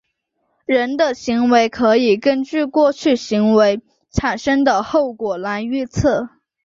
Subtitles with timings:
[0.65, 6.27] 人的行为可以根据过去行为产生的后果来预测。